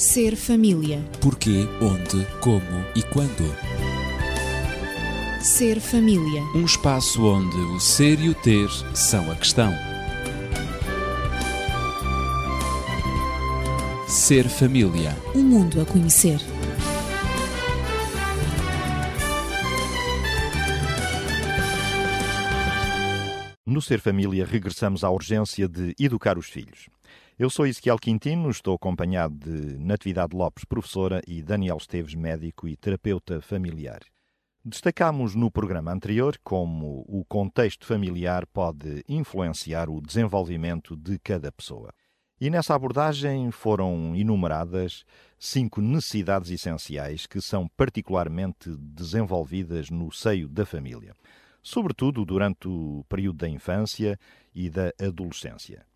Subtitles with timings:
[0.00, 1.04] Ser família.
[1.20, 3.54] Porquê, onde, como e quando.
[5.42, 6.42] Ser família.
[6.54, 9.70] Um espaço onde o ser e o ter são a questão.
[14.08, 15.14] Ser família.
[15.34, 16.40] Um mundo a conhecer.
[23.66, 26.88] No Ser Família, regressamos à urgência de educar os filhos.
[27.40, 32.76] Eu sou Ezequiel Quintino, estou acompanhado de Natividade Lopes, professora, e Daniel Esteves, médico e
[32.76, 34.00] terapeuta familiar.
[34.62, 41.94] Destacámos no programa anterior como o contexto familiar pode influenciar o desenvolvimento de cada pessoa.
[42.38, 45.02] E nessa abordagem foram enumeradas
[45.38, 51.14] cinco necessidades essenciais que são particularmente desenvolvidas no seio da família,
[51.62, 54.18] sobretudo durante o período da infância
[54.54, 55.88] e da adolescência.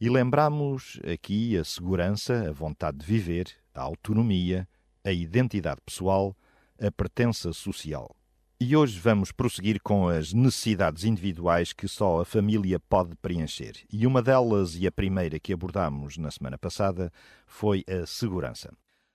[0.00, 4.66] E lembramos aqui a segurança, a vontade de viver, a autonomia,
[5.04, 6.34] a identidade pessoal,
[6.80, 8.10] a pertença social.
[8.58, 13.74] E hoje vamos prosseguir com as necessidades individuais que só a família pode preencher.
[13.92, 17.12] E uma delas, e a primeira que abordamos na semana passada,
[17.46, 18.72] foi a segurança.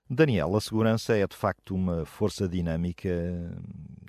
[0.07, 3.09] Daniel, a segurança é de facto uma força dinâmica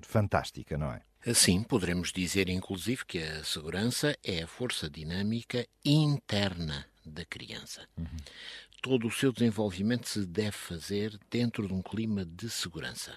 [0.02, 1.00] fantástica, não é?
[1.26, 7.88] Assim, poderemos dizer, inclusive, que a segurança é a força dinâmica interna da criança.
[7.98, 8.06] Uhum.
[8.80, 13.16] Todo o seu desenvolvimento se deve fazer dentro de um clima de segurança.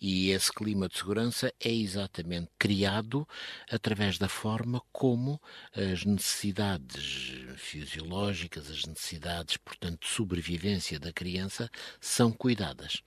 [0.00, 3.26] E esse clima de segurança é exatamente criado
[3.70, 5.40] através da forma como
[5.74, 13.02] as necessidades fisiológicas, as necessidades, portanto, de sobrevivência da criança são cuidadas.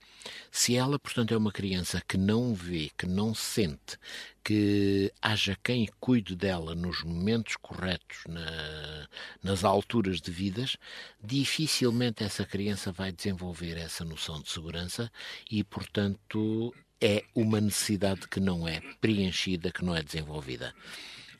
[0.50, 3.96] Se ela, portanto, é uma criança que não vê, que não sente,
[4.42, 9.08] que haja quem cuide dela nos momentos corretos, na,
[9.42, 10.76] nas alturas devidas,
[11.22, 15.10] dificilmente essa criança vai desenvolver essa noção de segurança
[15.50, 20.74] e, portanto, é uma necessidade que não é preenchida, que não é desenvolvida.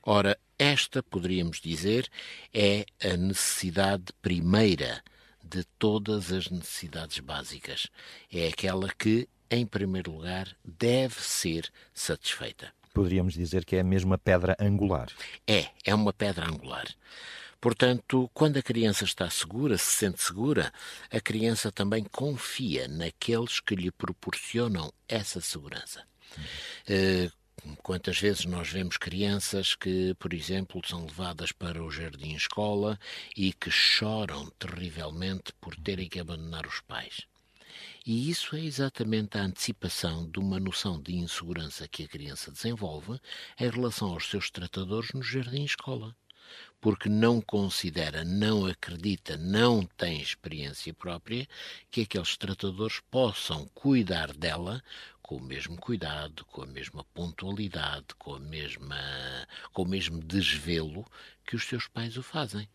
[0.02, 2.08] Ora, esta, poderíamos dizer,
[2.52, 5.02] é a necessidade primeira
[5.42, 7.88] de todas as necessidades básicas.
[8.32, 12.72] É aquela que, em primeiro lugar, deve ser satisfeita.
[12.92, 15.08] Poderíamos dizer que é mesmo a pedra angular.
[15.46, 16.86] É, é uma pedra angular.
[17.60, 20.72] Portanto, quando a criança está segura, se sente segura,
[21.10, 26.02] a criança também confia naqueles que lhe proporcionam essa segurança.
[26.88, 27.30] Uh,
[27.82, 32.98] Quantas vezes nós vemos crianças que, por exemplo, são levadas para o jardim-escola
[33.36, 37.26] e que choram terrivelmente por terem que abandonar os pais?
[38.04, 43.20] E isso é exatamente a antecipação de uma noção de insegurança que a criança desenvolve
[43.58, 46.14] em relação aos seus tratadores no jardim-escola
[46.80, 51.46] porque não considera, não acredita, não tem experiência própria
[51.90, 54.82] que aqueles tratadores possam cuidar dela
[55.30, 58.96] com o mesmo cuidado, com a mesma pontualidade, com a mesma
[59.72, 61.06] com o mesmo desvelo
[61.46, 62.68] que os seus pais o fazem.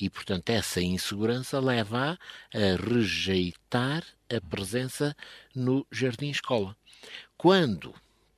[0.00, 2.16] E portanto essa insegurança leva
[2.54, 5.16] a rejeitar a presença
[5.52, 6.76] no jardim escola.
[7.36, 7.92] Quando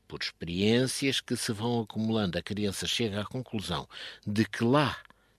[0.08, 3.86] por experiências que se vão acumulando, a criança chega à conclusão
[4.26, 4.96] de que lá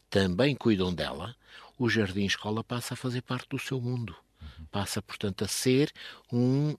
[0.07, 1.35] também cuidam dela,
[1.79, 4.15] o jardim-escola passa a fazer parte do seu mundo.
[4.69, 5.91] Passa, portanto, a ser
[6.31, 6.75] um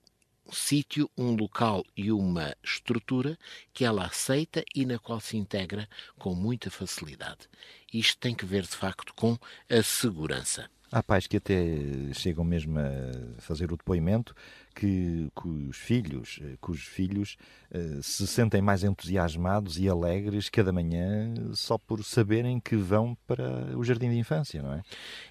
[0.51, 3.37] sítio, um local e uma estrutura
[3.73, 7.49] que ela aceita e na qual se integra com muita facilidade.
[7.93, 9.37] Isto tem que ver, de facto, com
[9.69, 10.69] a segurança.
[10.91, 11.77] Há pais que até
[12.13, 14.35] chegam mesmo a fazer o depoimento
[14.73, 17.37] que, que os filhos, eh, cujos filhos
[17.71, 23.77] uh, se sentem mais entusiasmados e alegres cada manhã só por saberem que vão para
[23.77, 24.81] o jardim de infância, não é?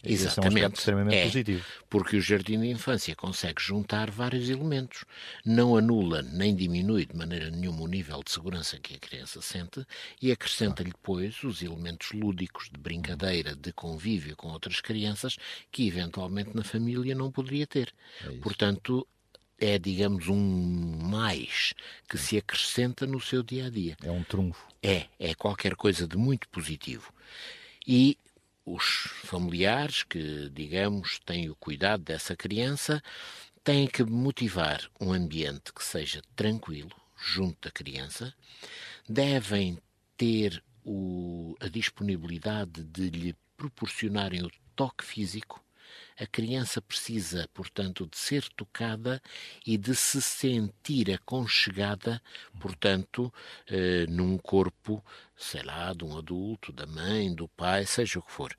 [0.04, 0.54] Exatamente.
[0.54, 1.64] Esse é um extremamente é, positivo.
[1.88, 5.04] Porque o jardim de infância consegue juntar vários elementos.
[5.44, 9.84] Não anula nem diminui de maneira nenhuma o nível de segurança que a criança sente
[10.20, 15.36] e acrescenta-lhe depois os elementos lúdicos de brincadeira, de convívio com outras crianças
[15.70, 17.92] que eventualmente na família não poderia ter.
[18.24, 19.06] É Portanto,
[19.60, 21.74] é, digamos, um mais
[22.08, 23.96] que se acrescenta no seu dia a dia.
[24.02, 24.66] É um trunfo.
[24.82, 27.12] É, é qualquer coisa de muito positivo.
[27.86, 28.16] E
[28.64, 33.02] os familiares que, digamos, têm o cuidado dessa criança
[33.62, 38.34] têm que motivar um ambiente que seja tranquilo, junto da criança,
[39.06, 39.78] devem
[40.16, 45.62] ter o, a disponibilidade de lhe proporcionarem o toque físico
[46.20, 49.22] a criança precisa, portanto, de ser tocada
[49.66, 52.20] e de se sentir aconchegada,
[52.60, 53.32] portanto,
[53.66, 55.02] eh, num corpo,
[55.34, 58.54] sei lá, de um adulto, da mãe, do pai, seja o que for.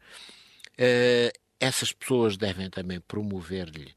[0.76, 3.94] Eh, essas pessoas devem também promover-lhe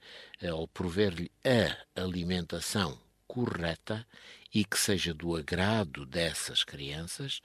[0.52, 4.06] ou prover-lhe a alimentação correta
[4.54, 7.40] e que seja do agrado dessas crianças.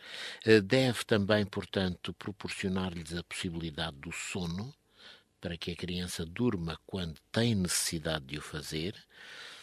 [0.66, 4.76] Deve também, portanto, proporcionar-lhes a possibilidade do sono,
[5.40, 8.96] para que a criança durma quando tem necessidade de o fazer.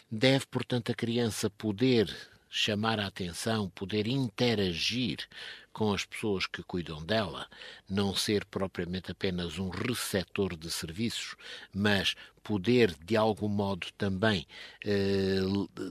[0.09, 2.15] Deve, portanto, a criança poder
[2.49, 5.27] chamar a atenção, poder interagir
[5.71, 7.47] com as pessoas que cuidam dela,
[7.87, 11.35] não ser propriamente apenas um receptor de serviços,
[11.71, 14.47] mas poder de algum modo também
[14.83, 15.39] eh,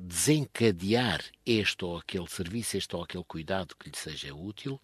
[0.02, 4.80] desencadear este ou aquele serviço, este ou aquele cuidado que lhe seja útil.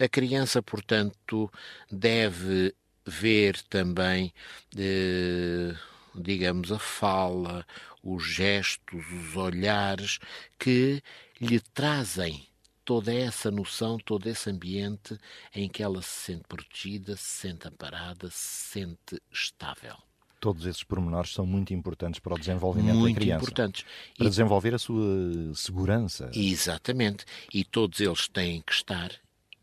[0.00, 1.48] A criança, portanto,
[1.88, 4.32] deve ver também,
[4.76, 5.74] eh,
[6.14, 7.66] digamos, a fala,
[8.02, 10.18] os gestos, os olhares
[10.58, 11.02] que
[11.40, 12.46] lhe trazem
[12.84, 15.18] toda essa noção, todo esse ambiente
[15.54, 19.96] em que ela se sente protegida, se sente amparada, se sente estável.
[20.40, 23.38] Todos esses pormenores são muito importantes para o desenvolvimento muito da criança.
[23.38, 23.84] Muito importantes.
[24.16, 24.30] Para e...
[24.30, 26.30] desenvolver a sua segurança.
[26.34, 27.24] Exatamente.
[27.54, 29.12] E todos eles têm que estar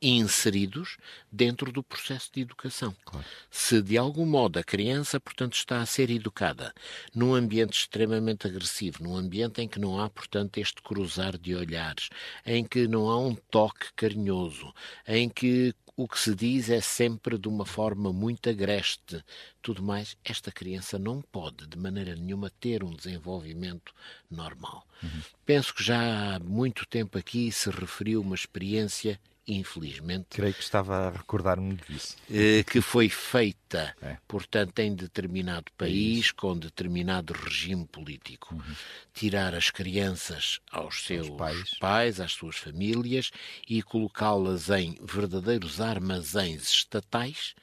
[0.02, 0.98] inseridos
[1.32, 2.96] dentro do processo de educação.
[3.06, 3.26] Claro.
[3.50, 6.74] Se de algum modo a criança, portanto, está a ser educada
[7.14, 12.10] num ambiente extremamente agressivo, num ambiente em que não há, portanto, este cruzar de olhares,
[12.46, 14.74] em que não há um toque carinhoso,
[15.08, 19.22] em que o que se diz é sempre de uma forma muito agreste.
[19.62, 23.94] Tudo mais, esta criança não pode, de maneira nenhuma, ter um desenvolvimento
[24.32, 24.88] normal.
[25.04, 25.22] Uhum.
[25.46, 29.20] Penso que já há muito tempo aqui se referiu uma experiência
[29.54, 30.28] infelizmente.
[30.30, 32.16] Creio que estava a recordar-me disso.
[32.30, 34.18] Eh, que foi feita, é.
[34.28, 38.56] portanto, em determinado país, é com determinado regime político.
[38.56, 38.76] Uhum.
[39.14, 41.78] Tirar as crianças aos seus pais.
[41.80, 43.32] pais, às suas famílias
[43.68, 47.56] e colocá-las em verdadeiros armazéns estatais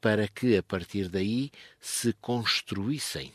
[0.00, 1.50] para que, a partir daí,
[1.80, 3.32] se construíssem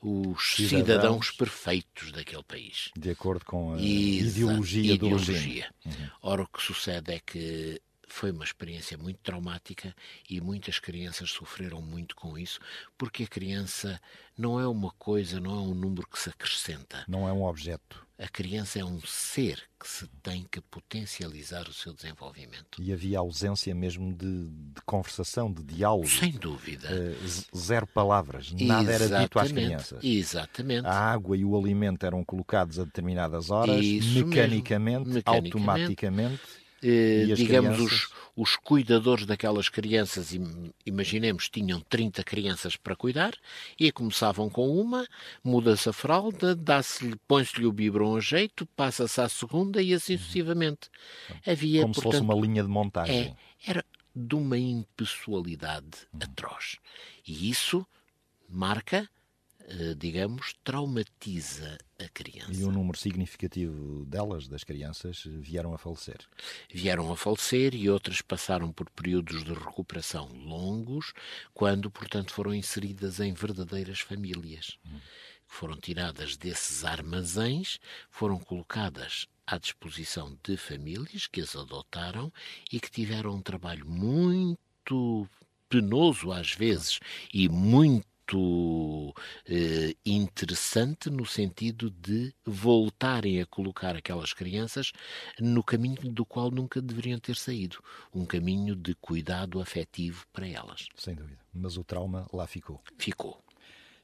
[0.00, 2.90] os cidadãos, cidadãos, perfeitos daquele país.
[2.96, 5.64] De acordo com a ideologia, ideologia do regime.
[5.84, 6.10] Uhum.
[6.22, 9.94] Ora, o que sucede é que foi uma experiência muito traumática
[10.28, 12.58] e muitas crianças sofreram muito com isso,
[12.96, 14.00] porque a criança
[14.36, 17.04] não é uma coisa, não é um número que se acrescenta.
[17.06, 18.07] Não é um objeto.
[18.18, 22.82] A criança é um ser que se tem que potencializar o seu desenvolvimento.
[22.82, 26.08] E havia ausência mesmo de, de conversação, de diálogo.
[26.08, 26.88] Sem dúvida.
[26.90, 29.12] Uh, zero palavras, nada Exatamente.
[29.12, 30.02] era dito às crianças.
[30.02, 30.86] Exatamente.
[30.86, 36.40] A água e o alimento eram colocados a determinadas horas, mecanicamente, mecanicamente, automaticamente
[36.80, 37.92] digamos, crianças...
[37.92, 40.30] os, os cuidadores daquelas crianças,
[40.86, 43.34] imaginemos, tinham 30 crianças para cuidar
[43.78, 45.06] e começavam com uma,
[45.42, 46.56] muda-se a fralda,
[47.26, 50.18] põe-se-lhe o biberon a jeito, passa-se à segunda e assim uhum.
[50.20, 50.88] sucessivamente.
[51.46, 53.36] Havia, Como portanto, se fosse uma linha de montagem.
[53.66, 53.84] É, era
[54.14, 56.20] de uma impessoalidade uhum.
[56.22, 56.76] atroz.
[57.26, 57.84] E isso
[58.48, 59.08] marca
[59.96, 62.52] digamos, traumatiza a criança.
[62.52, 66.18] E um número significativo delas, das crianças, vieram a falecer.
[66.72, 71.12] Vieram a falecer e outras passaram por períodos de recuperação longos,
[71.52, 74.78] quando, portanto, foram inseridas em verdadeiras famílias.
[74.86, 75.00] Hum.
[75.46, 77.78] Foram tiradas desses armazéns,
[78.10, 82.32] foram colocadas à disposição de famílias que as adotaram
[82.70, 85.26] e que tiveram um trabalho muito
[85.68, 86.98] penoso às vezes
[87.32, 89.14] e muito muito
[89.46, 94.92] eh, interessante no sentido de voltarem a colocar aquelas crianças
[95.40, 97.78] no caminho do qual nunca deveriam ter saído
[98.14, 100.88] um caminho de cuidado afetivo para elas.
[100.96, 101.38] Sem dúvida.
[101.54, 102.82] Mas o trauma lá ficou.
[102.98, 103.42] Ficou.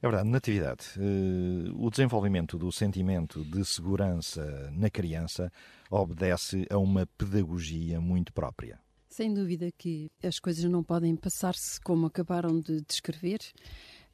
[0.00, 5.50] É verdade, Natividade, eh, o desenvolvimento do sentimento de segurança na criança
[5.90, 8.78] obedece a uma pedagogia muito própria.
[9.08, 13.38] Sem dúvida que as coisas não podem passar-se como acabaram de descrever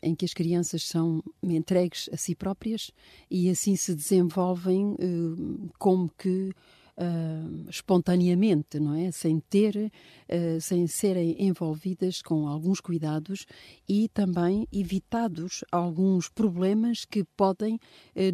[0.03, 2.91] em que as crianças são entregues a si próprias
[3.31, 6.53] e assim se desenvolvem eh, como que
[7.01, 9.11] uh, espontaneamente, não é?
[9.11, 13.47] Sem ter, uh, sem serem envolvidas com alguns cuidados
[13.89, 17.81] e também evitados alguns problemas que podem uh,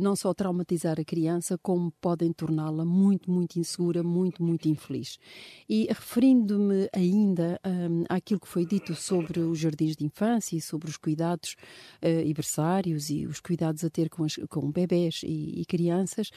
[0.01, 5.19] não só traumatizar a criança, como podem torná-la muito, muito insegura, muito, muito infeliz.
[5.69, 10.91] E referindo-me ainda um, àquilo que foi dito sobre os jardins de infância e sobre
[10.91, 11.57] os cuidados
[12.03, 16.31] uh, e berçários e os cuidados a ter com, as, com bebés e, e crianças,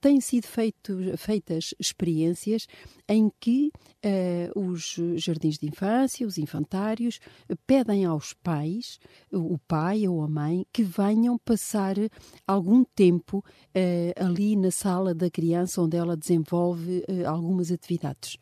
[0.00, 2.66] têm sido feito, feitas experiências
[3.08, 3.70] em que
[4.04, 7.20] uh, os jardins de infância, os infantários,
[7.66, 8.98] pedem aos pais,
[9.30, 11.96] o pai ou a mãe, que venham passar
[12.46, 18.36] algum tempo uh, ali na sala da criança onde ela desenvolve uh, algumas atividades.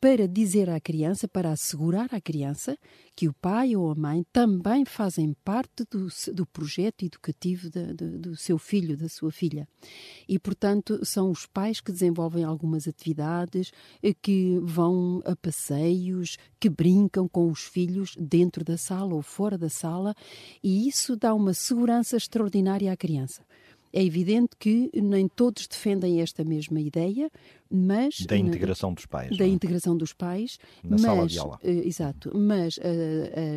[0.00, 2.78] Para dizer à criança, para assegurar à criança
[3.16, 8.18] que o pai ou a mãe também fazem parte do, do projeto educativo de, de,
[8.18, 9.66] do seu filho, da sua filha.
[10.28, 16.68] E, portanto, são os pais que desenvolvem algumas atividades, eh, que vão a passeios, que
[16.68, 20.14] brincam com os filhos dentro da sala ou fora da sala,
[20.62, 23.42] e isso dá uma segurança extraordinária à criança.
[23.96, 27.30] É evidente que nem todos defendem esta mesma ideia,
[27.70, 29.36] mas da integração dos pais.
[29.36, 29.48] Da é?
[29.48, 31.58] integração dos pais, na mas, sala de aula.
[31.62, 32.80] Uh, exato, mas uh,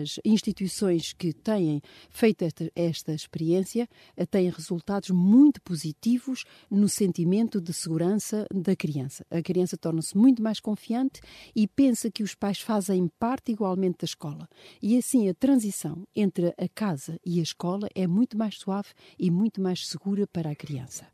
[0.02, 3.88] as instituições que têm feito esta, esta experiência
[4.30, 9.26] têm resultados muito positivos no sentimento de segurança da criança.
[9.30, 11.22] A criança torna-se muito mais confiante
[11.56, 14.48] e pensa que os pais fazem parte igualmente da escola.
[14.82, 19.30] E assim a transição entre a casa e a escola é muito mais suave e
[19.30, 21.06] muito mais segura para a criança.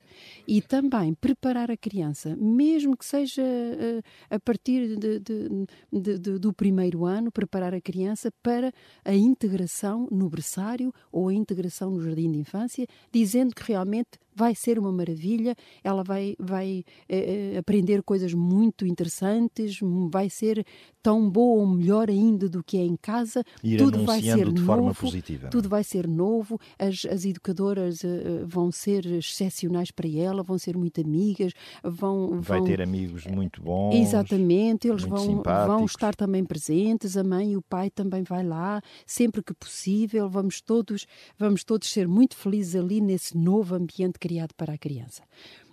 [0.48, 6.54] E também preparar a criança, mesmo que seja uh, a partir de, de, de, do
[6.54, 8.72] primeiro ano, preparar a criança para
[9.06, 14.56] a integração no berçário ou a integração no jardim de infância, dizendo que realmente vai
[14.56, 20.66] ser uma maravilha, ela vai, vai eh, aprender coisas muito interessantes, vai ser
[21.02, 23.44] tão boa ou melhor ainda do que é em casa.
[23.62, 25.50] Ir tudo vai ser de novo, forma positiva.
[25.50, 30.78] Tudo vai ser novo, as, as educadoras uh, vão ser excepcionais para ela, vão ser
[30.78, 31.52] muito amigas,
[31.84, 32.42] vão...
[32.42, 32.68] Vai vão...
[32.68, 33.96] ter amigos muito bons.
[33.96, 35.68] Exatamente, eles vão, simpáticos.
[35.68, 40.30] vão estar também presentes, a mãe e o pai também vai lá, sempre que possível,
[40.30, 41.06] vamos todos,
[41.38, 45.22] vamos todos ser muito felizes ali nesse novo ambiente criado para a criança.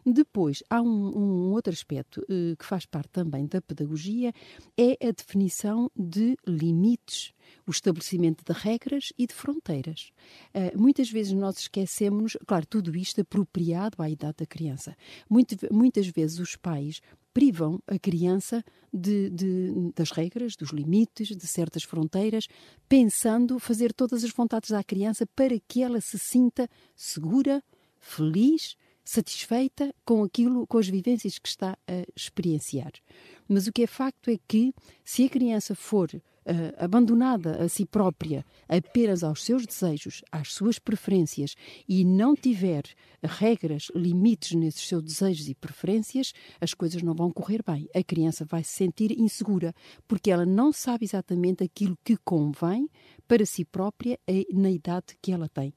[0.05, 4.33] Depois, há um, um outro aspecto uh, que faz parte também da pedagogia,
[4.77, 7.33] é a definição de limites,
[7.65, 10.11] o estabelecimento de regras e de fronteiras.
[10.53, 14.97] Uh, muitas vezes nós esquecemos, claro, tudo isto apropriado à idade da criança.
[15.29, 17.01] Muito, muitas vezes os pais
[17.33, 22.49] privam a criança de, de, das regras, dos limites, de certas fronteiras,
[22.89, 27.63] pensando fazer todas as vontades à criança para que ela se sinta segura,
[28.01, 32.93] feliz, satisfeita com aquilo, com as vivências que está a experienciar.
[33.49, 34.73] Mas o que é facto é que,
[35.05, 36.21] se a criança for uh,
[36.79, 41.57] abandonada a si própria, apenas aos seus desejos, às suas preferências,
[41.89, 42.85] e não tiver
[43.23, 47.89] regras, limites nesses seus desejos e preferências, as coisas não vão correr bem.
[47.93, 49.75] A criança vai se sentir insegura,
[50.07, 52.89] porque ela não sabe exatamente aquilo que convém
[53.27, 54.19] para si própria
[54.53, 55.75] na idade que ela tem.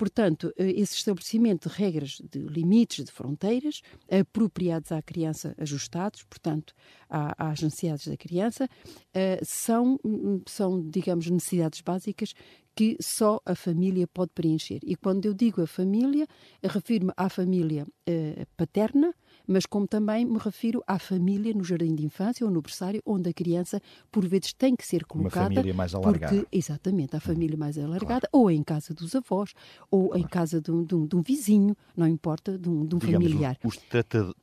[0.00, 6.72] Portanto, eh, esse estabelecimento de regras de limites, de fronteiras, apropriados à criança, ajustados, portanto,
[7.06, 8.66] às necessidades da criança,
[9.12, 12.32] eh, são, hum, são, digamos, necessidades básicas
[12.74, 14.80] que só a família pode preencher.
[14.82, 16.26] E quando eu digo a família,
[16.62, 19.14] refiro-me à família eh, paterna,
[19.50, 23.30] mas como também me refiro à família no jardim de infância ou no berçário, onde
[23.30, 25.46] a criança, por vezes, tem que ser colocada.
[25.46, 26.36] Uma família mais alargada.
[26.36, 28.44] Porque, exatamente, a família mais alargada, claro.
[28.44, 29.52] ou em casa dos avós,
[29.90, 30.22] ou claro.
[30.22, 32.98] em casa de um, de, um, de um, vizinho, não importa, de um, de um
[32.98, 33.58] Digamos, familiar.
[33.64, 33.82] Os, os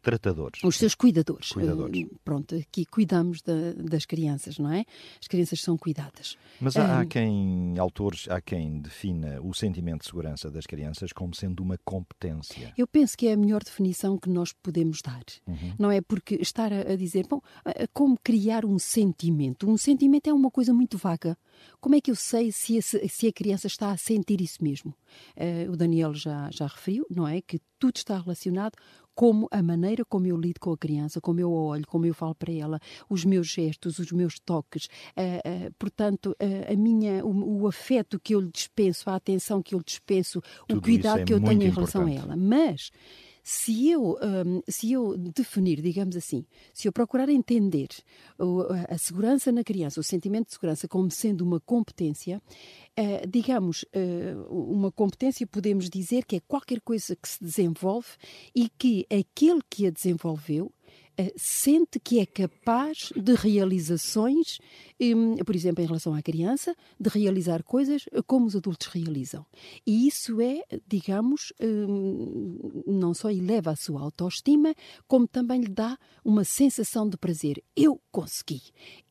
[0.02, 0.62] tratadores.
[0.62, 1.54] Os seus cuidadores.
[1.54, 2.04] cuidadores.
[2.04, 4.84] Uh, pronto, aqui cuidamos da, das crianças, não é?
[5.22, 6.38] As crianças são cuidadas.
[6.60, 11.34] Mas há, há quem, autores, há quem defina o sentimento de segurança das crianças como
[11.34, 12.74] sendo uma competência.
[12.78, 15.24] Eu penso que é a melhor definição que nós podemos dar.
[15.48, 15.74] Uhum.
[15.78, 17.42] Não é porque estar a, a dizer, bom,
[17.94, 19.70] como criar um sentimento?
[19.70, 21.38] Um sentimento é uma coisa muito vaga.
[21.80, 24.94] Como é que eu sei se, esse, se a criança está a sentir isso mesmo?
[25.36, 27.42] Uh, o Daniel já, já referiu, não é?
[27.42, 28.74] Que tudo está relacionado
[29.18, 32.36] como a maneira como eu lido com a criança, como eu olho, como eu falo
[32.36, 37.62] para ela, os meus gestos, os meus toques, uh, uh, portanto, uh, a minha, o,
[37.62, 41.22] o, afeto que eu lhe dispenso, a atenção que eu lhe dispenso, Tudo o cuidado
[41.22, 41.94] é que eu tenho em importante.
[41.94, 42.36] relação a ela.
[42.36, 42.92] Mas
[43.50, 47.88] se eu, um, se eu definir, digamos assim, se eu procurar entender
[48.90, 52.42] a segurança na criança, o sentimento de segurança como sendo uma competência,
[53.00, 58.10] uh, digamos, uh, uma competência podemos dizer que é qualquer coisa que se desenvolve
[58.54, 60.70] e que aquele que a desenvolveu
[61.36, 64.60] sente que é capaz de realizações,
[65.46, 69.46] por exemplo, em relação à criança, de realizar coisas como os adultos realizam.
[69.86, 74.74] E isso é, digamos, hum, não só eleva a sua autoestima,
[75.08, 77.64] como também lhe dá uma sensação de prazer.
[77.76, 78.62] Eu consegui.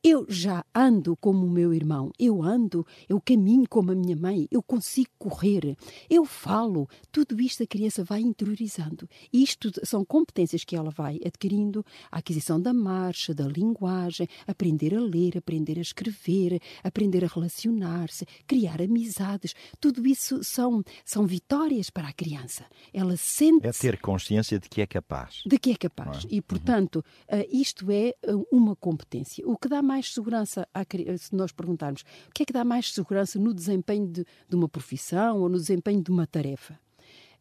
[0.03, 2.11] Eu já ando como o meu irmão.
[2.19, 4.47] Eu ando, eu caminho como a minha mãe.
[4.51, 5.77] Eu consigo correr.
[6.09, 6.87] Eu falo.
[7.11, 9.07] Tudo isto a criança vai interiorizando.
[9.31, 14.99] Isto são competências que ela vai adquirindo a aquisição da marcha, da linguagem, aprender a
[14.99, 19.53] ler, aprender ler, a escrever, aprender a relacionar-se, criar amizades.
[19.79, 22.65] Tudo isso são, são vitórias para a criança.
[22.93, 23.67] Ela sente.
[23.67, 25.41] É ter consciência de que é capaz.
[25.45, 26.25] De que é capaz.
[26.25, 26.35] É?
[26.35, 27.43] E, portanto, uhum.
[27.51, 28.13] isto é
[28.51, 29.47] uma competência.
[29.47, 30.83] O que dá mais segurança, à,
[31.17, 34.67] se nós perguntarmos, o que é que dá mais segurança no desempenho de, de uma
[34.67, 36.79] profissão ou no desempenho de uma tarefa?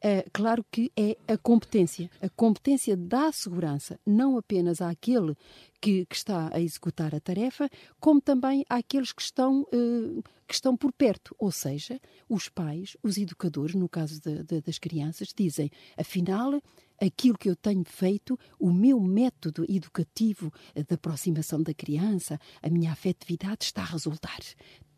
[0.04, 2.10] Uh, claro que é a competência.
[2.20, 5.34] A competência dá segurança não apenas àquele
[5.80, 10.76] que, que, está a executar a tarefa, como também àqueles que estão, uh, que estão
[10.76, 11.34] por perto.
[11.38, 11.98] Ou seja,
[12.28, 16.60] os pais, os educadores, no caso de, de, das crianças, dizem, afinal,
[17.00, 22.92] aquilo que eu tenho feito, o meu método educativo de aproximação da criança, a minha
[22.92, 24.40] afetividade está a resultar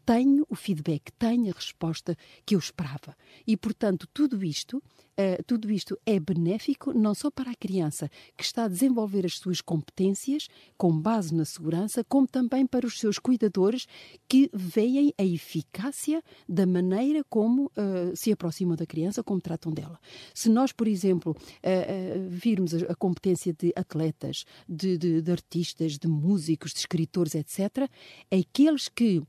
[0.08, 3.14] tenho o feedback, tenho a resposta que eu esperava.
[3.46, 8.42] E, portanto, tudo isto, uh, tudo isto é benéfico não só para a criança que
[8.42, 10.48] está a desenvolver as suas competências
[10.78, 13.86] com base na segurança, como também para os seus cuidadores
[14.26, 20.00] que veem a eficácia da maneira como uh, se aproximam da criança, como tratam dela.
[20.32, 25.98] Se nós, por exemplo, uh, virmos a, a, competência de atletas, de, de, de, artistas,
[25.98, 27.90] de músicos, de escritores, etc.,
[28.32, 29.22] aqueles que,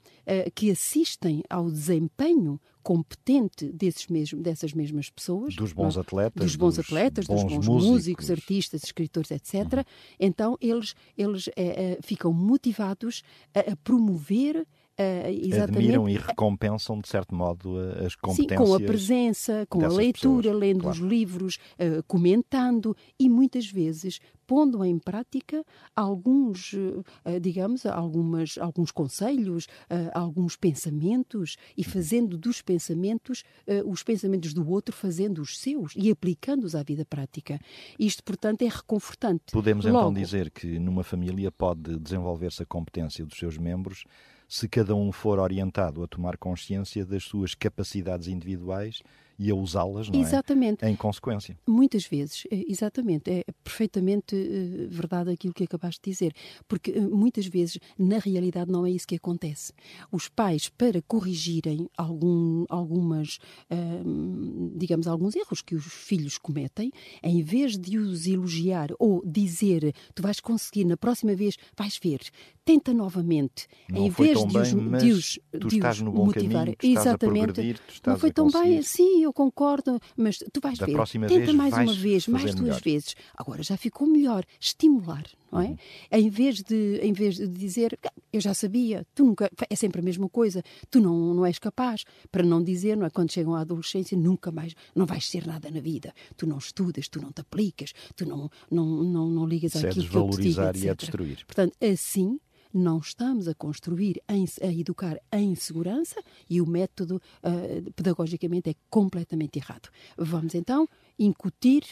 [0.56, 5.56] que assistem ao desempenho competente desses mesmos, dessas mesmas pessoas.
[5.56, 6.44] Dos bons atletas.
[6.44, 9.54] Dos bons atletas, bons dos bons músicos, músicos artistas, escritores, etc.
[9.56, 9.84] Uhum.
[10.20, 13.22] Então, eles, eles é, é, ficam motivados
[13.54, 14.66] a, a promover
[15.00, 18.60] Uh, Admiram e recompensam, de certo modo, as competências.
[18.60, 20.60] Sim, com a presença, com a leitura, pessoas.
[20.60, 20.98] lendo claro.
[20.98, 25.64] os livros, uh, comentando e muitas vezes pondo em prática
[25.96, 29.68] alguns, uh, digamos, algumas, alguns conselhos,
[30.12, 33.44] alguns pensamentos e fazendo dos pensamentos
[33.86, 37.60] os pensamentos do outro, fazendo os seus e aplicando-os à vida prática.
[38.00, 39.52] Isto, portanto, é reconfortante.
[39.52, 44.04] Podemos então Logo, então dizer que numa família pode desenvolver-se a competência dos seus membros
[44.50, 49.04] se cada um for orientado a tomar consciência das suas capacidades individuais
[49.38, 50.22] e a usá-las, não é?
[50.24, 50.84] exatamente.
[50.86, 51.58] Em consequência.
[51.66, 53.30] Muitas vezes, é, exatamente.
[53.30, 56.34] É perfeitamente eh, verdade aquilo que acabaste de dizer.
[56.68, 59.72] Porque eh, muitas vezes, na realidade, não é isso que acontece.
[60.12, 63.38] Os pais, para corrigirem algum, algumas,
[63.72, 69.94] hum, digamos, alguns erros que os filhos cometem, em vez de os elogiar ou dizer
[70.16, 72.20] tu vais conseguir, na próxima vez vais ver,
[72.66, 76.26] tenta novamente, não em vez de os, bem, de os, tu de estás no bom
[76.26, 76.66] motivar.
[76.66, 77.76] Caminho, Exatamente.
[78.06, 80.98] não foi tão bem, sim, eu concordo, mas tu vais da ver.
[81.28, 82.82] Tenta mais uma vez, mais duas melhor.
[82.82, 83.16] vezes.
[83.36, 84.44] Agora já ficou melhor.
[84.60, 85.68] Estimular, não é?
[85.68, 85.78] Uhum.
[86.12, 87.98] Em, vez de, em vez de dizer,
[88.32, 89.50] eu já sabia, tu nunca.
[89.70, 92.04] É sempre a mesma coisa, tu não, não és capaz.
[92.32, 93.10] Para não dizer, não é?
[93.10, 96.14] Quando chegam à adolescência, nunca mais, não vais ser nada na vida.
[96.38, 100.10] Tu não estudas, tu não te aplicas, tu não, não, não, não ligas àquilo é
[100.10, 101.46] que eu te digo, e a destruir.
[101.46, 102.40] Portanto, assim
[102.74, 109.58] não estamos a construir, a educar em segurança e o método uh, pedagogicamente é completamente
[109.58, 109.90] errado.
[110.18, 111.84] Vamos então incutir,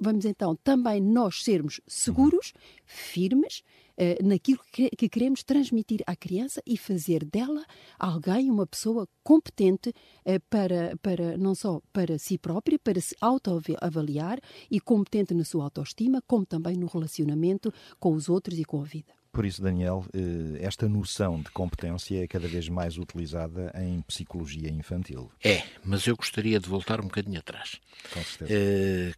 [0.00, 2.52] vamos então também nós sermos seguros,
[2.84, 3.62] firmes,
[3.96, 7.64] uh, naquilo que, que, queremos transmitir à criança e fazer dela
[7.98, 9.92] alguém, uma pessoa competente
[10.48, 14.38] para, para não só para si própria, para se autoavaliar
[14.70, 18.84] e competente na sua autoestima, como também no relacionamento com os outros e com a
[18.84, 19.12] vida.
[19.32, 24.68] Por isso, Daniel, eh, esta noção de competência é cada vez mais utilizada em psicologia
[24.70, 25.30] infantil.
[25.42, 27.80] É, mas eu gostaria de voltar um bocadinho atrás.
[28.12, 28.52] Com certeza.
[28.52, 29.12] É,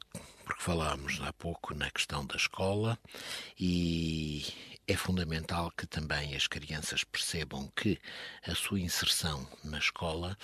[0.44, 2.98] porque falámos há pouco na questão da escola
[3.58, 4.44] e
[4.86, 7.98] é fundamental que também as crianças percebam que
[8.46, 10.36] a sua inserção na escola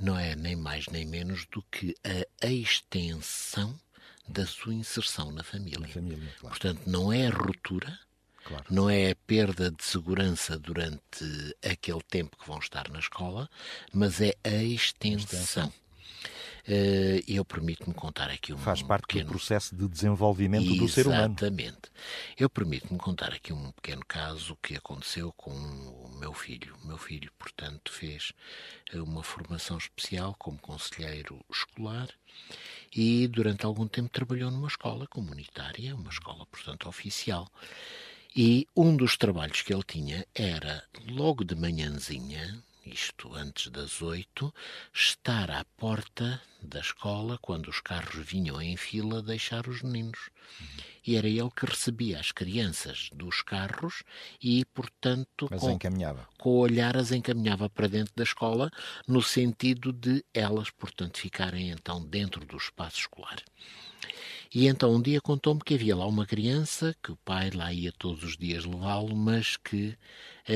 [0.00, 1.94] não é nem mais nem menos do que
[2.42, 3.78] a extensão
[4.26, 5.80] da sua inserção na família.
[5.80, 6.56] Na família claro.
[6.56, 7.98] Portanto, não é a ruptura,
[8.44, 8.64] Claro.
[8.68, 13.48] Não é a perda de segurança durante aquele tempo que vão estar na escola,
[13.92, 15.72] mas é a extensão.
[16.66, 19.26] Uh, eu permito-me contar aqui um Faz parte pequeno...
[19.26, 20.86] do processo de desenvolvimento Exatamente.
[20.86, 21.36] do ser humano.
[21.38, 21.90] Exatamente.
[22.38, 26.74] Eu permito-me contar aqui um pequeno caso que aconteceu com o meu filho.
[26.82, 28.32] O meu filho, portanto, fez
[28.92, 32.08] eh, uma formação especial como conselheiro escolar
[32.94, 37.46] e durante algum tempo trabalhou numa escola comunitária, uma escola, portanto, oficial.
[38.34, 44.52] E um dos trabalhos que ele tinha era, logo de manhãzinha, isto antes das oito,
[44.92, 50.30] estar à porta da escola quando os carros vinham em fila deixar os meninos.
[51.06, 54.02] E era ele que recebia as crianças dos carros
[54.42, 55.78] e, portanto, com,
[56.38, 58.70] com o olhar as encaminhava para dentro da escola,
[59.06, 63.42] no sentido de elas, portanto, ficarem então dentro do espaço escolar.
[64.54, 67.90] E então um dia contou-me que havia lá uma criança, que o pai lá ia
[67.90, 69.98] todos os dias levá-lo, mas que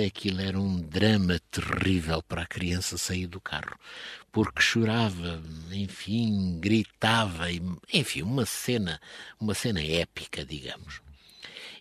[0.06, 3.76] aquilo era um drama terrível para a criança sair do carro,
[4.30, 7.46] porque chorava, enfim, gritava,
[7.92, 9.00] enfim, uma cena,
[9.40, 11.00] uma cena épica, digamos.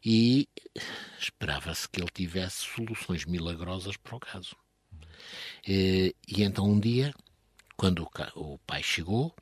[0.04, 0.48] E
[1.20, 4.56] esperava-se que ele tivesse soluções milagrosas para o caso.
[5.68, 7.14] E, e então um dia
[7.78, 9.34] quando o pai chegou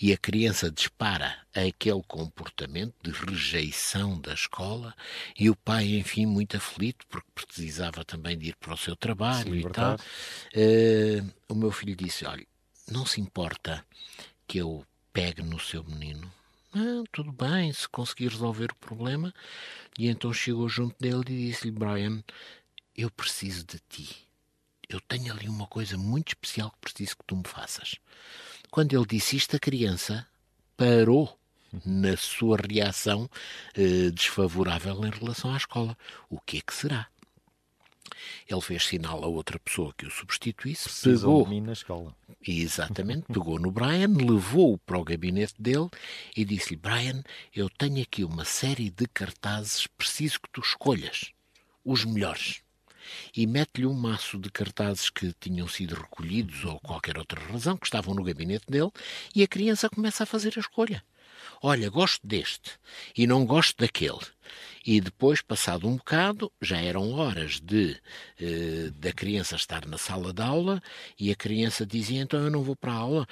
[0.00, 4.94] e a criança dispara aquele comportamento de rejeição da escola
[5.36, 9.56] e o pai, enfim, muito aflito porque precisava também de ir para o seu trabalho
[9.56, 9.96] e tal.
[9.96, 12.46] Uh, o meu filho disse: Olha,
[12.88, 13.84] não se importa
[14.46, 16.32] que eu pegue no seu menino.
[16.72, 19.34] Ah, tudo bem, se conseguir resolver o problema.
[19.98, 22.22] E então chegou junto dele e disse-lhe: Brian,
[22.96, 24.29] eu preciso de ti
[24.90, 27.94] eu tenho ali uma coisa muito especial que preciso que tu me faças.
[28.70, 30.26] Quando ele disse isto, a criança
[30.76, 31.38] parou
[31.86, 33.30] na sua reação
[33.76, 35.96] eh, desfavorável em relação à escola.
[36.28, 37.06] O que é que será?
[38.48, 41.44] Ele fez sinal a outra pessoa que o substituísse, Precisam pegou.
[41.44, 42.14] De mim na escola.
[42.44, 45.88] Exatamente, pegou no Brian, levou-o para o gabinete dele
[46.36, 47.22] e disse-lhe: Brian,
[47.54, 51.30] eu tenho aqui uma série de cartazes, preciso que tu escolhas
[51.84, 52.62] os melhores
[53.36, 57.86] e mete-lhe um maço de cartazes que tinham sido recolhidos ou qualquer outra razão, que
[57.86, 58.90] estavam no gabinete dele,
[59.34, 61.02] e a criança começa a fazer a escolha.
[61.62, 62.72] Olha, gosto deste
[63.16, 64.20] e não gosto daquele.
[64.84, 68.00] E depois, passado um bocado, já eram horas de
[68.40, 70.82] eh, da criança estar na sala de aula
[71.18, 73.26] e a criança dizia: Então eu não vou para a aula.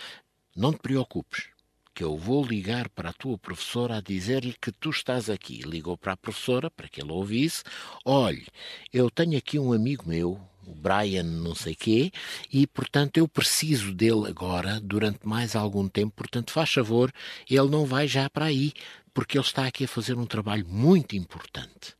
[0.55, 1.49] Não te preocupes,
[1.99, 5.63] que eu vou ligar para a tua professora a dizer-lhe que tu estás aqui.
[5.63, 7.65] Ligou para a professora para que ela ouvisse.
[8.05, 8.47] Olhe,
[8.93, 12.13] eu tenho aqui um amigo meu, o Brian não sei quê,
[12.53, 17.13] e portanto eu preciso dele agora durante mais algum tempo, portanto faz favor,
[17.51, 18.73] ele não vai já para aí,
[19.13, 21.98] porque ele está aqui a fazer um trabalho muito importante.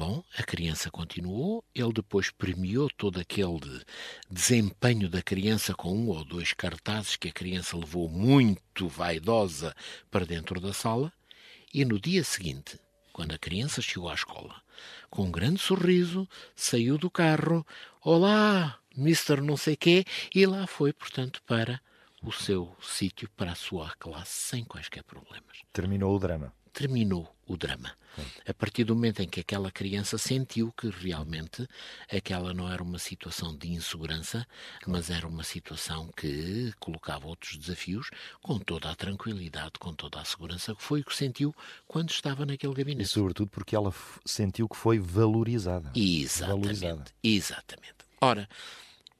[0.00, 3.82] Bom, a criança continuou, ele depois premiou todo aquele
[4.30, 9.76] desempenho da criança com um ou dois cartazes que a criança levou muito vaidosa
[10.10, 11.12] para dentro da sala,
[11.74, 12.80] e no dia seguinte,
[13.12, 14.62] quando a criança chegou à escola,
[15.10, 17.66] com um grande sorriso, saiu do carro,
[18.02, 19.42] Olá, Mr.
[19.42, 21.78] não sei quê, e lá foi, portanto, para
[22.22, 25.58] o seu sítio, para a sua classe, sem quaisquer problemas.
[25.74, 27.92] Terminou o drama terminou o drama.
[28.46, 31.66] A partir do momento em que aquela criança sentiu que realmente
[32.10, 34.46] aquela não era uma situação de insegurança,
[34.86, 38.08] mas era uma situação que colocava outros desafios
[38.40, 41.52] com toda a tranquilidade, com toda a segurança, que foi o que sentiu
[41.88, 43.06] quando estava naquele gabinete.
[43.06, 43.92] E sobretudo porque ela
[44.24, 45.90] sentiu que foi valorizada.
[45.94, 46.60] Exatamente.
[46.60, 47.04] Valorizada.
[47.24, 47.94] Exatamente.
[48.20, 48.48] Ora,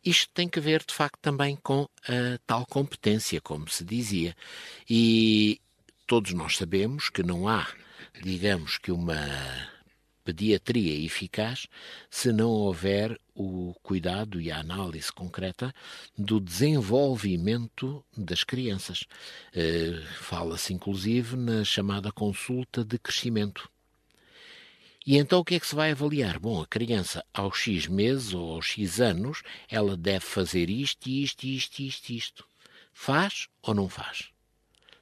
[0.05, 4.37] isto tem que ver, de facto, também com a tal competência, como se dizia.
[4.89, 5.61] E,
[6.07, 7.67] todos nós sabemos que não há,
[8.23, 9.19] digamos que uma
[10.25, 11.67] pediatria eficaz
[12.11, 15.75] se não houver o cuidado e a análise concreta
[16.17, 19.07] do desenvolvimento das crianças.
[19.55, 23.69] Uh, Fala-se inclusive na chamada consulta de crescimento.
[25.07, 26.39] E então o que é que se vai avaliar?
[26.39, 31.45] Bom, a criança aos X meses ou aos X anos, ela deve fazer isto, isto,
[31.45, 32.47] isto, isto, isto.
[32.93, 34.29] Faz ou não faz?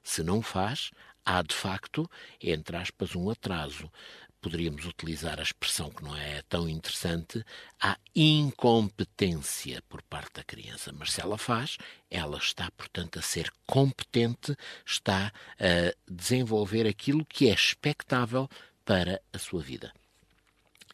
[0.02, 0.90] Se não faz,
[1.28, 2.10] há de facto,
[2.42, 3.92] entre aspas, um atraso.
[4.40, 7.44] Poderíamos utilizar a expressão que não é tão interessante,
[7.78, 10.90] há incompetência por parte da criança.
[10.96, 11.76] Mas se ela faz,
[12.10, 18.48] ela está, portanto, a ser competente, está a desenvolver aquilo que é expectável
[18.86, 19.92] para a sua vida.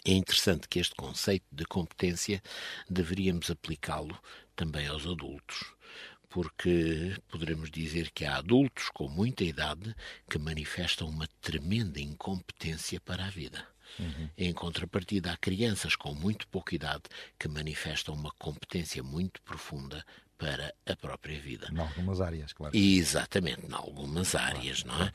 [0.05, 2.42] É interessante que este conceito de competência
[2.90, 4.18] deveríamos aplicá-lo
[4.57, 5.73] também aos adultos
[6.35, 9.94] porque poderemos dizer que há adultos com muita idade
[10.29, 13.64] que manifestam uma tremenda incompetência para a vida.
[14.01, 14.29] Uhum.
[14.37, 17.05] Em contrapartida, há crianças com muito pouca idade
[17.38, 20.05] que manifestam uma competência muito profunda
[20.37, 21.68] para a própria vida.
[21.73, 22.77] Em algumas áreas, claro.
[22.77, 24.99] Exatamente, em algumas áreas, claro.
[24.99, 25.12] não é?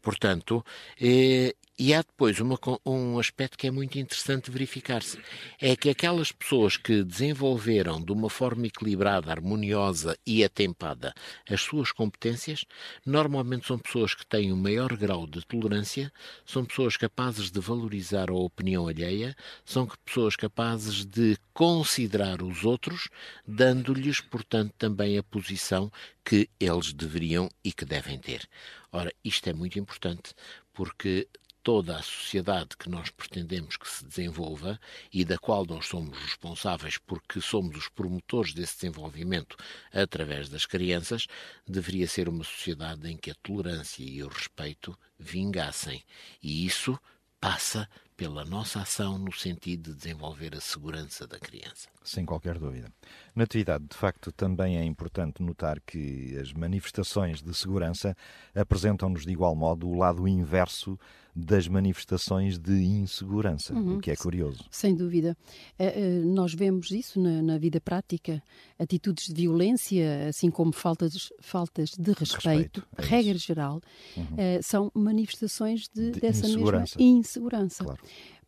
[0.00, 0.64] Portanto,
[1.00, 5.18] eh, e há depois uma, um aspecto que é muito interessante verificar-se:
[5.58, 11.14] é que aquelas pessoas que desenvolveram de uma forma equilibrada, harmoniosa e atempada
[11.48, 12.66] as suas competências,
[13.04, 16.12] normalmente são pessoas que têm um maior grau de tolerância,
[16.44, 23.08] são pessoas capazes de valorizar a opinião alheia, são pessoas capazes de considerar os outros,
[23.48, 25.90] dando-lhes, portanto, também a posição
[26.22, 28.46] que eles deveriam e que devem ter.
[28.92, 30.34] Ora, isto é muito importante
[30.74, 31.26] porque
[31.62, 34.80] toda a sociedade que nós pretendemos que se desenvolva
[35.12, 39.56] e da qual nós somos responsáveis porque somos os promotores desse desenvolvimento
[39.92, 41.26] através das crianças,
[41.66, 46.02] deveria ser uma sociedade em que a tolerância e o respeito vingassem.
[46.42, 46.98] E isso
[47.40, 47.88] passa
[48.20, 51.88] pela nossa ação no sentido de desenvolver a segurança da criança.
[52.04, 52.92] Sem qualquer dúvida.
[53.34, 58.14] Na atividade, de facto, também é importante notar que as manifestações de segurança
[58.54, 60.98] apresentam-nos de igual modo o lado inverso
[61.34, 63.96] das manifestações de insegurança, uhum.
[63.96, 64.64] o que é curioso.
[64.70, 65.36] Sem dúvida.
[65.78, 68.42] Uh, nós vemos isso na, na, vida prática,
[68.78, 73.80] atitudes de violência, assim como faltas, faltas de respeito, respeito é regra geral,
[74.16, 74.24] uhum.
[74.24, 76.98] uh, são manifestações de, de dessa insegurança.
[76.98, 77.84] mesma insegurança.
[77.84, 78.00] Claro.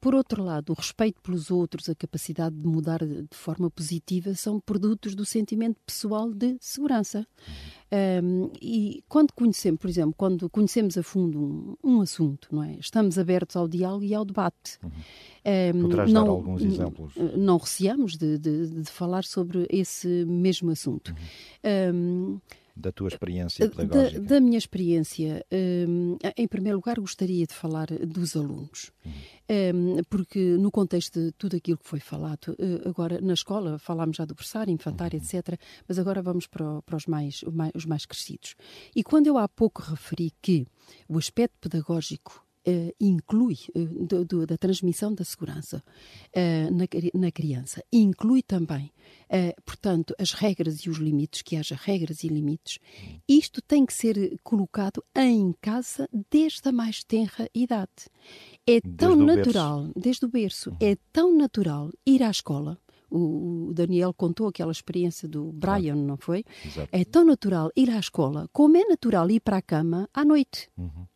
[0.03, 4.59] Por outro lado, o respeito pelos outros, a capacidade de mudar de forma positiva, são
[4.59, 7.25] produtos do sentimento pessoal de segurança.
[7.93, 12.77] Um, e quando conhecemos, por exemplo, quando conhecemos a fundo um, um, assunto, não é?
[12.81, 14.79] Estamos abertos ao diálogo e ao debate.
[14.83, 14.91] Uhum.
[15.75, 17.15] Um, Poderás não, dar alguns exemplos?
[17.37, 21.15] Não receamos de, de, de, falar sobre esse mesmo assunto.
[21.63, 22.41] Uhum
[22.75, 24.21] da tua experiência pedagógica?
[24.21, 25.45] Da, da minha experiência,
[25.89, 29.99] um, em primeiro lugar, gostaria de falar dos alunos, uhum.
[29.99, 34.17] um, porque no contexto de tudo aquilo que foi falado, uh, agora na escola falámos
[34.17, 35.25] já do berçário, infantário, uhum.
[35.25, 37.43] etc., mas agora vamos para, para os, mais,
[37.75, 38.55] os mais crescidos.
[38.95, 40.67] E quando eu há pouco referi que
[41.09, 45.83] o aspecto pedagógico Uh, inclui, uh, do, do, da transmissão da segurança
[46.29, 46.87] uh, na,
[47.21, 48.93] na, criança, inclui também,
[49.65, 52.79] portanto, as regras e os limites, que haja regras e limites.
[53.29, 57.91] Isto tem que ser colocado em casa desde a mais tenra idade.
[58.65, 60.77] É tão desde natural, o desde o berço, uhum.
[60.81, 62.79] é tão natural ir à escola.
[63.11, 66.45] O, o Daniel contou aquela experiência do Brian, não foi?
[66.65, 66.89] Exato.
[66.93, 70.71] É tão natural ir à escola, como é natural ir para a cama à noite.
[70.79, 71.12] Uhum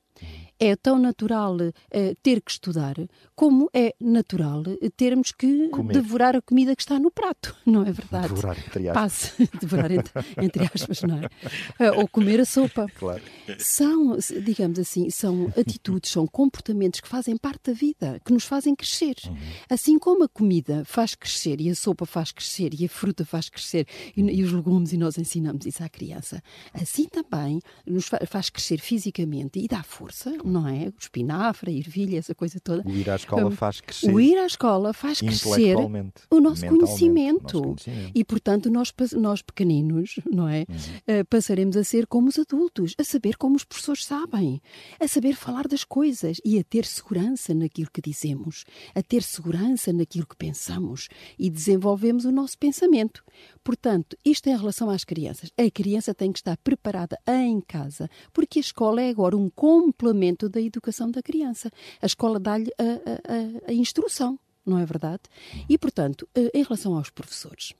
[0.58, 2.96] é tão natural uh, ter que estudar
[3.34, 4.62] como é natural
[4.96, 5.92] termos que Comer.
[5.92, 8.28] devorar a comida que está no prato, não é verdade?
[8.28, 9.02] Devorar entre aspas.
[9.02, 11.90] Passe, devorar entre, entre, aspas, não é?
[11.90, 12.86] Uh, ou comer a sopa.
[12.98, 13.22] Claro.
[13.58, 18.74] São, digamos assim, são atitudes, são comportamentos que fazem parte da vida, que nos fazem
[18.74, 19.16] crescer.
[19.26, 19.36] Uhum.
[19.68, 23.48] Assim como a comida faz crescer e a sopa faz crescer e a fruta faz
[23.48, 26.42] crescer e, e os legumes e nós ensinamos isso à criança,
[26.72, 30.88] assim também nos faz crescer fisicamente e dá força não é?
[30.88, 32.82] O espinafre, a ervilha, essa coisa toda.
[32.86, 34.12] O ir à escola faz crescer.
[34.12, 37.58] O ir à escola faz crescer o nosso conhecimento.
[37.60, 37.76] nosso conhecimento.
[38.14, 40.64] E, portanto, nós, nós pequeninos, não é?
[40.68, 41.20] Uhum.
[41.20, 44.60] Uh, passaremos a ser como os adultos, a saber como os professores sabem,
[45.00, 49.92] a saber falar das coisas e a ter segurança naquilo que dizemos, a ter segurança
[49.92, 53.24] naquilo que pensamos e desenvolvemos o nosso pensamento.
[53.64, 55.50] Portanto, isto em relação às crianças.
[55.58, 60.35] A criança tem que estar preparada em casa, porque a escola é agora um complemento
[60.36, 61.70] da educação da criança.
[62.00, 65.22] A escola dá-lhe a, a, a, instrução não é verdade?
[65.68, 67.70] E, portanto, eh, em relação aos professores,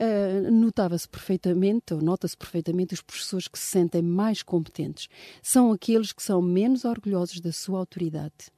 [0.00, 5.06] uh, notava-se perfeitamente, ou nota-se perfeitamente, os professores que se sentem mais competentes
[5.42, 8.50] são aqueles que são menos orgulhosos da sua autoridade,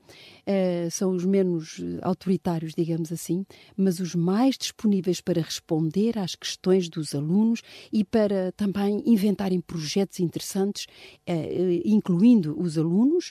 [0.46, 3.44] uh, são os menos autoritários, digamos assim,
[3.77, 10.20] mas os mais disponíveis para responder às questões dos alunos e para também inventarem projetos
[10.20, 10.87] interessantes,
[11.29, 13.31] uh, incluindo os alunos,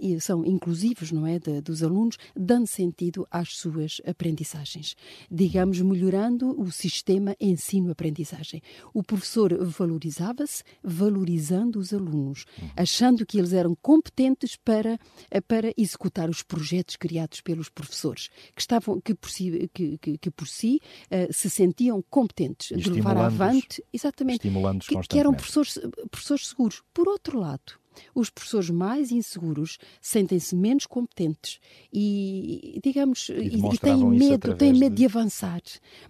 [0.00, 4.94] e são inclusivos, não é, de, dos alunos, dando sentido às suas aprendizagens,
[5.30, 8.62] digamos, melhorando o sistema ensino-aprendizagem.
[8.92, 12.44] O professor valorizava-se, valorizando os alunos,
[12.76, 14.98] achando que eles eram competentes para,
[15.46, 20.30] para executar os projetos criados pelos professores, que, estavam, que, por si, que, que, que
[20.30, 20.80] por si
[21.10, 25.78] uh, se sentiam competentes de levar avante, exatamente, que, que eram professores,
[26.10, 26.82] professores seguros.
[26.92, 27.78] Por outro lado,
[28.14, 31.58] os professores mais inseguros sentem-se menos competentes
[31.92, 35.02] e, digamos, e, e têm medo, têm medo de...
[35.02, 35.04] de...
[35.06, 35.60] avançar,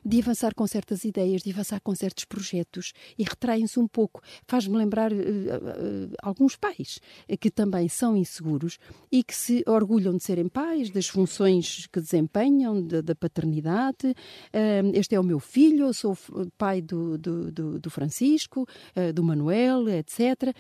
[0.05, 4.21] de avançar com certas ideias, de avançar com certos projetos e retraem-se um pouco.
[4.47, 7.01] Faz-me lembrar uh, uh, alguns pais
[7.41, 8.79] que também são inseguros
[9.11, 14.09] e que se orgulham de serem pais, das funções que desempenham, da, da paternidade.
[14.09, 16.17] Uh, este é o meu filho, eu sou
[16.57, 18.67] pai do, do, do, do Francisco,
[19.15, 20.55] do Manuel, etc.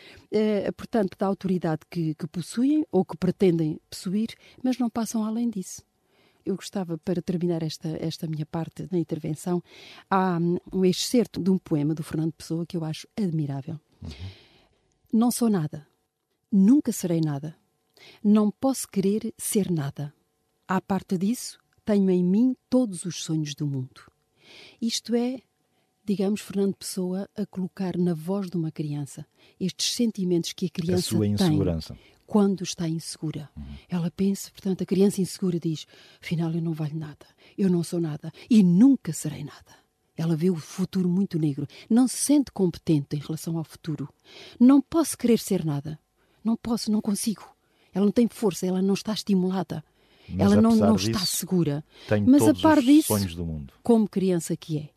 [0.76, 5.82] portanto, da autoridade que, que possuem ou que pretendem possuir, mas não passam além disso
[6.44, 9.62] eu gostava, para terminar esta, esta minha parte da intervenção,
[10.10, 10.38] há
[10.72, 13.80] um excerto de um poema do Fernando Pessoa que eu acho admirável.
[14.02, 14.10] Uhum.
[15.12, 15.86] Não sou nada,
[16.52, 17.56] nunca serei nada,
[18.22, 20.12] não posso querer ser nada.
[20.68, 24.10] À parte disso, tenho em mim todos os sonhos do mundo.
[24.80, 25.40] Isto é
[26.04, 29.26] digamos, Fernando Pessoa a colocar na voz de uma criança
[29.58, 31.56] estes sentimentos que a criança a tem
[32.26, 33.50] quando está insegura.
[33.56, 33.64] Uhum.
[33.88, 35.86] Ela pensa, portanto, a criança insegura diz:
[36.22, 39.84] afinal, eu não valho nada, eu não sou nada e nunca serei nada.
[40.16, 44.08] Ela vê o futuro muito negro, não se sente competente em relação ao futuro.
[44.60, 45.98] Não posso querer ser nada.
[46.44, 47.42] Não posso, não consigo.
[47.92, 49.82] Ela não tem força, ela não está estimulada.
[50.28, 51.84] Mas, ela não, não disso, está segura.
[52.26, 53.14] Mas a par disso,
[53.82, 54.90] como criança que é,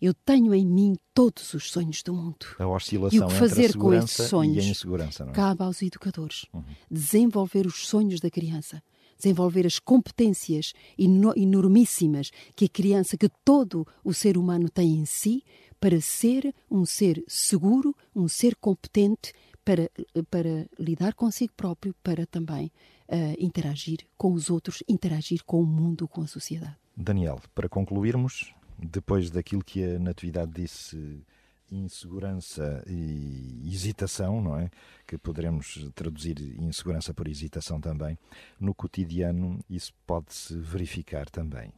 [0.00, 2.46] eu tenho em mim todos os sonhos do mundo.
[2.58, 4.84] A oscilação e o que fazer com esses sonhos
[5.20, 5.32] a é?
[5.32, 6.46] cabe aos educadores.
[6.52, 6.62] Uhum.
[6.90, 8.82] Desenvolver os sonhos da criança,
[9.16, 15.42] desenvolver as competências enormíssimas que a criança, que todo o ser humano tem em si,
[15.80, 19.32] para ser um ser seguro, um ser competente
[19.64, 19.90] para,
[20.30, 22.72] para lidar consigo próprio, para também
[23.08, 26.76] uh, interagir com os outros, interagir com o mundo, com a sociedade.
[26.96, 31.24] Daniel, para concluirmos, depois daquilo que a Natividade disse,
[31.70, 34.70] insegurança e hesitação, não é?
[35.06, 38.18] Que poderemos traduzir insegurança por hesitação também.
[38.58, 41.72] No cotidiano, isso pode-se verificar também.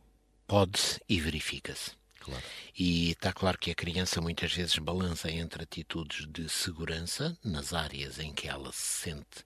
[0.46, 1.92] Pode-se e verifica-se.
[2.20, 2.42] Claro.
[2.78, 8.18] E está claro que a criança muitas vezes balança entre atitudes de segurança nas áreas
[8.18, 9.44] em que ela se sente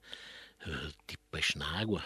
[0.67, 2.03] uh, tipo peixe na água,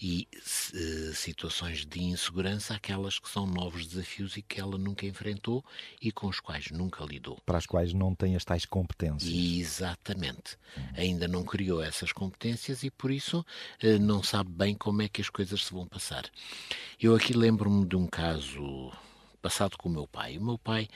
[0.00, 5.64] e uh, situações de insegurança, aquelas que são novos desafios e que ela nunca enfrentou
[6.00, 7.38] e com os quais nunca lidou.
[7.44, 9.32] Para as quais não tem as tais competências.
[9.32, 10.56] Exatamente.
[10.94, 13.40] Ainda não criou essas competências e por isso
[13.82, 16.24] uh, não sabe bem como é que as coisas se vão passar.
[17.00, 18.92] Eu aqui lembro-me de um caso
[19.46, 20.38] passado com o meu pai.
[20.38, 20.88] O meu pai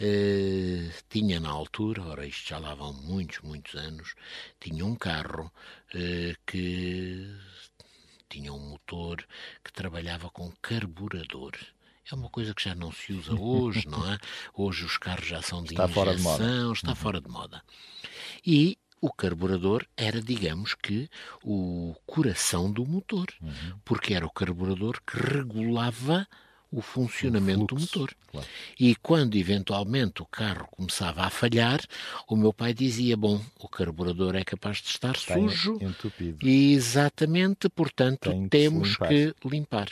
[0.00, 4.14] eh, tinha na altura, ora isto já lá vão muitos, muitos anos,
[4.58, 5.52] tinha um carro
[5.94, 7.26] eh, que
[8.28, 9.24] tinha um motor
[9.64, 11.52] que trabalhava com carburador.
[12.10, 14.18] É uma coisa que já não se usa hoje, não é?
[14.54, 16.72] Hoje os carros já são de está injeção, fora de moda.
[16.72, 16.94] está uhum.
[16.94, 17.62] fora de moda.
[18.46, 21.08] E o carburador era, digamos que,
[21.44, 23.78] o coração do motor, uhum.
[23.84, 26.26] porque era o carburador que regulava
[26.70, 28.14] o funcionamento o do motor.
[28.30, 28.46] Claro.
[28.78, 31.80] E quando eventualmente o carro começava a falhar,
[32.28, 35.78] o meu pai dizia: Bom, o carburador é capaz de estar Tem sujo.
[35.80, 36.46] Entupido.
[36.46, 39.08] E exatamente, portanto, que temos limpar.
[39.08, 39.88] que limpar.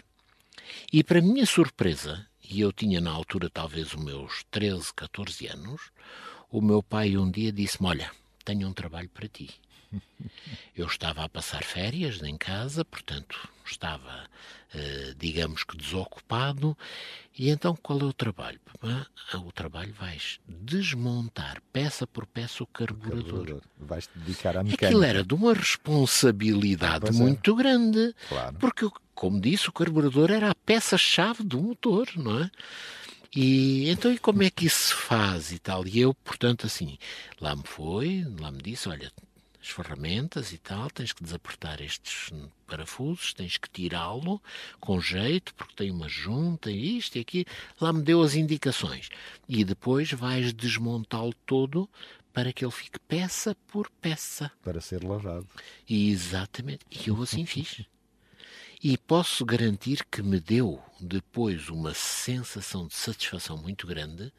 [0.92, 5.90] E para minha surpresa, e eu tinha na altura talvez os meus 13, 14 anos,
[6.50, 8.10] o meu pai um dia disse-me: Olha,
[8.44, 9.50] tenho um trabalho para ti.
[10.76, 14.28] Eu estava a passar férias em casa, portanto, estava,
[14.74, 16.76] eh, digamos que desocupado.
[17.38, 18.60] E então qual é o trabalho?
[18.82, 19.06] Ah,
[19.38, 23.20] o trabalho vais desmontar peça por peça o carburador.
[23.20, 23.62] O carburador.
[23.78, 24.86] Vais te dedicar à mecânica.
[24.86, 27.22] Aquilo era de uma responsabilidade pois é.
[27.22, 27.56] muito é.
[27.56, 28.14] grande.
[28.28, 28.56] Claro.
[28.58, 32.50] Porque, como disse, o carburador era a peça-chave do motor, não é?
[33.34, 35.86] E então, e como é que isso se faz e tal?
[35.86, 36.96] E eu, portanto, assim,
[37.38, 39.12] lá me foi, lá me disse: olha,
[39.66, 42.30] as ferramentas e tal, tens que desapertar estes
[42.66, 44.40] parafusos, tens que tirá-lo
[44.78, 47.44] com jeito, porque tem uma junta, isto e aqui.
[47.80, 49.08] Lá me deu as indicações.
[49.48, 51.88] E depois vais desmontá-lo todo
[52.32, 54.52] para que ele fique peça por peça.
[54.62, 55.48] Para ser lavado.
[55.88, 56.86] E, exatamente.
[56.90, 57.84] E eu assim fiz.
[58.82, 64.32] E posso garantir que me deu depois uma sensação de satisfação muito grande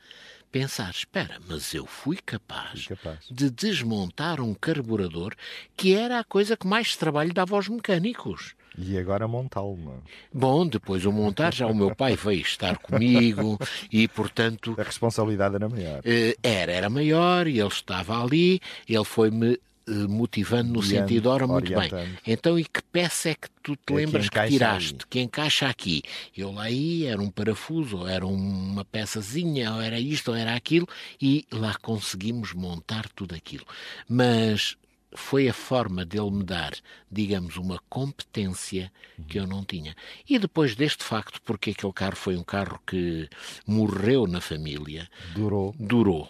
[0.52, 5.34] pensar: espera, mas eu fui capaz, capaz, de desmontar um carburador
[5.76, 8.56] que era a coisa que mais trabalho dava aos mecânicos.
[8.78, 9.78] E agora montá-lo.
[10.06, 10.12] É?
[10.32, 13.58] Bom, depois o montar, já o meu pai veio estar comigo
[13.92, 14.76] e, portanto.
[14.78, 16.02] A responsabilidade era maior.
[16.06, 21.74] Eh, era, era maior e ele estava ali, ele foi-me motivando no sentido, ora, muito
[21.74, 21.90] bem,
[22.26, 25.08] então e que peça é que tu te é lembras que, que tiraste, aí.
[25.10, 26.04] que encaixa aqui?
[26.36, 30.56] Eu lá ia, era um parafuso, ou era uma peçazinha, ou era isto, ou era
[30.56, 30.88] aquilo,
[31.22, 33.66] e lá conseguimos montar tudo aquilo.
[34.10, 34.76] Mas
[35.16, 36.74] foi a forma dele me dar,
[37.12, 38.92] digamos, uma competência
[39.28, 39.96] que eu não tinha.
[40.30, 43.30] E depois deste facto, porque aquele carro foi um carro que
[43.66, 45.10] morreu na família.
[45.34, 45.74] Durou.
[45.80, 46.30] Durou.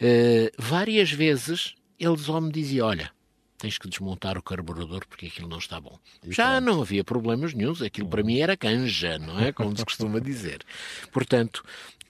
[0.00, 3.12] Uh, várias vezes eles só me diziam: olha,
[3.58, 5.98] tens que desmontar o carburador porque aquilo não está bom.
[6.24, 6.64] E Já pronto.
[6.64, 9.52] não havia problemas nenhums, aquilo para mim era canja, não é?
[9.52, 10.64] Como se costuma dizer.
[11.12, 11.62] Portanto,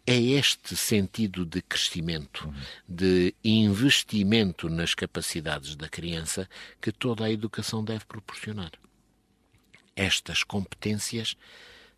[0.07, 2.55] é este sentido de crescimento, uhum.
[2.88, 6.48] de investimento nas capacidades da criança
[6.81, 8.70] que toda a educação deve proporcionar.
[9.94, 11.37] Estas competências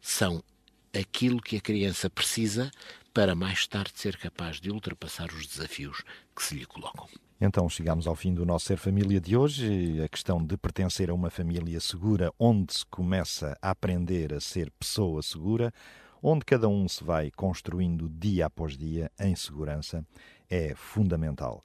[0.00, 0.42] são
[0.92, 2.70] aquilo que a criança precisa
[3.14, 6.02] para mais tarde ser capaz de ultrapassar os desafios
[6.34, 7.08] que se lhe colocam.
[7.44, 10.00] Então chegamos ao fim do nosso Ser Família de hoje.
[10.00, 14.70] A questão de pertencer a uma família segura, onde se começa a aprender a ser
[14.70, 15.74] pessoa segura,
[16.22, 20.06] onde cada um se vai construindo dia após dia em segurança,
[20.48, 21.64] é fundamental.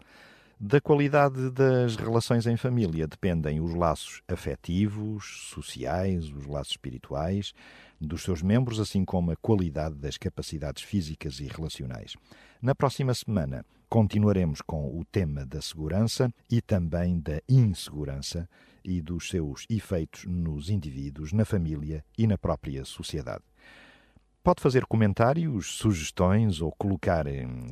[0.59, 7.53] Da qualidade das relações em família dependem os laços afetivos, sociais, os laços espirituais
[7.99, 12.15] dos seus membros, assim como a qualidade das capacidades físicas e relacionais.
[12.61, 18.49] Na próxima semana continuaremos com o tema da segurança e também da insegurança
[18.83, 23.43] e dos seus efeitos nos indivíduos, na família e na própria sociedade.
[24.43, 27.25] Pode fazer comentários, sugestões ou colocar